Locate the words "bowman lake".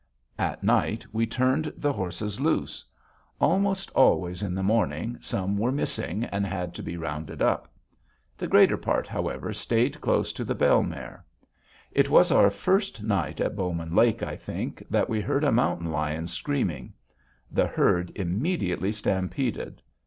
13.55-14.23